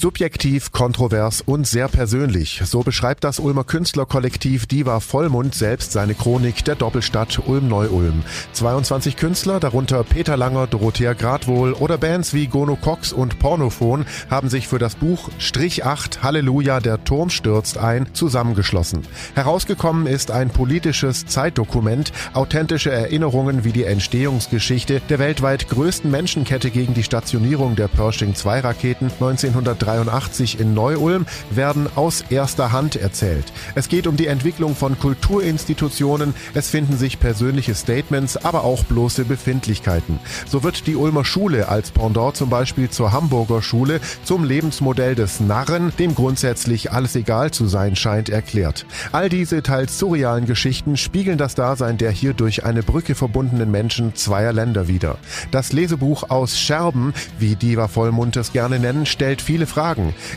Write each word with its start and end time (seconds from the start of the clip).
Subjektiv, 0.00 0.72
kontrovers 0.72 1.42
und 1.42 1.66
sehr 1.66 1.86
persönlich. 1.86 2.62
So 2.64 2.80
beschreibt 2.80 3.22
das 3.22 3.38
Ulmer 3.38 3.64
Künstlerkollektiv 3.64 4.64
Diva 4.64 4.98
Vollmund 4.98 5.54
selbst 5.54 5.92
seine 5.92 6.14
Chronik 6.14 6.64
der 6.64 6.74
Doppelstadt 6.74 7.38
Ulm-Neu-Ulm. 7.46 8.22
22 8.54 9.16
Künstler, 9.16 9.60
darunter 9.60 10.02
Peter 10.02 10.38
Langer, 10.38 10.66
Dorothea 10.68 11.12
Gradwohl 11.12 11.74
oder 11.74 11.98
Bands 11.98 12.32
wie 12.32 12.46
Gono 12.46 12.76
Cox 12.76 13.12
und 13.12 13.38
Pornophon, 13.40 14.06
haben 14.30 14.48
sich 14.48 14.68
für 14.68 14.78
das 14.78 14.94
Buch 14.94 15.28
Strich 15.36 15.84
8 15.84 16.22
Halleluja, 16.22 16.80
der 16.80 17.04
Turm 17.04 17.28
stürzt 17.28 17.76
ein 17.76 18.06
zusammengeschlossen. 18.14 19.02
Herausgekommen 19.34 20.06
ist 20.06 20.30
ein 20.30 20.48
politisches 20.48 21.26
Zeitdokument, 21.26 22.10
authentische 22.32 22.90
Erinnerungen 22.90 23.64
wie 23.64 23.72
die 23.72 23.84
Entstehungsgeschichte 23.84 25.02
der 25.10 25.18
weltweit 25.18 25.68
größten 25.68 26.10
Menschenkette 26.10 26.70
gegen 26.70 26.94
die 26.94 27.02
Stationierung 27.02 27.76
der 27.76 27.88
Pershing-2-Raketen 27.88 29.10
1930 29.10 29.89
1983 29.90 30.60
in 30.60 30.74
Neu-Ulm 30.74 31.26
werden 31.50 31.88
aus 31.96 32.24
erster 32.30 32.72
Hand 32.72 32.96
erzählt. 32.96 33.52
Es 33.74 33.88
geht 33.88 34.06
um 34.06 34.16
die 34.16 34.28
Entwicklung 34.28 34.76
von 34.76 34.98
Kulturinstitutionen, 34.98 36.34
es 36.54 36.70
finden 36.70 36.96
sich 36.96 37.18
persönliche 37.18 37.74
Statements, 37.74 38.36
aber 38.36 38.64
auch 38.64 38.84
bloße 38.84 39.24
Befindlichkeiten. 39.24 40.20
So 40.46 40.62
wird 40.62 40.86
die 40.86 40.96
Ulmer 40.96 41.24
Schule 41.24 41.68
als 41.68 41.90
Pendant 41.90 42.36
zum 42.36 42.50
Beispiel 42.50 42.88
zur 42.90 43.12
Hamburger 43.12 43.62
Schule 43.62 44.00
zum 44.24 44.44
Lebensmodell 44.44 45.14
des 45.14 45.40
Narren, 45.40 45.92
dem 45.98 46.14
grundsätzlich 46.14 46.92
alles 46.92 47.16
egal 47.16 47.50
zu 47.50 47.66
sein 47.66 47.96
scheint, 47.96 48.28
erklärt. 48.28 48.86
All 49.12 49.28
diese 49.28 49.62
teils 49.62 49.98
surrealen 49.98 50.46
Geschichten 50.46 50.96
spiegeln 50.96 51.38
das 51.38 51.54
Dasein 51.54 51.98
der 51.98 52.10
hier 52.10 52.34
durch 52.34 52.64
eine 52.64 52.82
Brücke 52.82 53.14
verbundenen 53.14 53.70
Menschen 53.70 54.14
zweier 54.14 54.52
Länder 54.52 54.88
wider. 54.88 55.18
Das 55.50 55.72
Lesebuch 55.72 56.30
aus 56.30 56.58
Scherben, 56.58 57.12
wie 57.38 57.56
Diva 57.56 57.88
Vollmund 57.88 58.36
es 58.36 58.52
gerne 58.52 58.78
nennen, 58.78 59.06
stellt 59.06 59.42
viele 59.42 59.66
Fragen. 59.66 59.79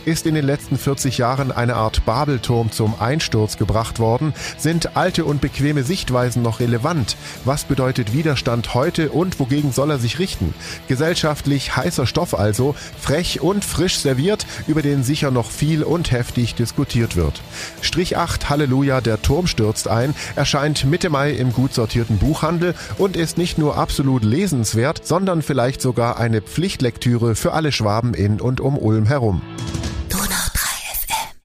Ist 0.05 0.25
in 0.25 0.35
den 0.35 0.45
letzten 0.45 0.77
40 0.77 1.17
Jahren 1.17 1.52
eine 1.52 1.75
Art 1.75 2.05
Babelturm 2.05 2.71
zum 2.71 2.95
Einsturz 2.99 3.58
gebracht 3.58 3.99
worden? 3.99 4.33
Sind 4.58 4.95
alte 4.95 5.25
und 5.25 5.41
bequeme 5.41 5.83
Sichtweisen 5.83 6.41
noch 6.41 6.61
relevant? 6.61 7.17
Was 7.44 7.66
bedeutet 7.66 8.14
Widerstand 8.14 8.73
heute 8.73 9.09
und 9.09 9.41
wogegen 9.41 9.73
soll 9.73 9.91
er 9.91 9.99
sich 9.99 10.17
richten? 10.17 10.53
Gesellschaftlich 10.88 11.75
heißer 11.75 12.08
Stoff 12.08 12.39
also, 12.39 12.73
frech 12.97 13.41
und 13.41 13.66
frisch 13.66 13.97
serviert, 13.97 14.45
über 14.67 14.81
den 14.81 15.03
sicher 15.03 15.30
noch 15.30 15.52
viel 15.52 15.83
und 15.83 16.11
heftig 16.11 16.55
diskutiert 16.55 17.17
wird. 17.17 17.41
Strich 17.81 18.16
8 18.16 18.49
Halleluja, 18.49 19.02
der 19.02 19.21
Turm 19.21 19.47
stürzt 19.47 19.89
ein, 19.89 20.16
erscheint 20.38 20.86
Mitte 20.86 21.09
Mai 21.09 21.31
im 21.31 21.52
gut 21.52 21.73
sortierten 21.73 22.17
Buchhandel 22.17 22.75
und 22.97 23.17
ist 23.17 23.38
nicht 23.38 23.58
nur 23.58 23.77
absolut 23.77 24.23
lesenswert, 24.23 25.05
sondern 25.05 25.41
vielleicht 25.41 25.81
sogar 25.81 26.17
eine 26.17 26.41
Pflichtlektüre 26.41 27.36
für 27.36 27.52
alle 27.52 27.73
Schwaben 27.73 28.14
in 28.14 28.39
und 28.39 28.61
um 28.61 28.77
Ulm 28.77 29.05
herum. 29.05 29.33
home. 29.39 29.62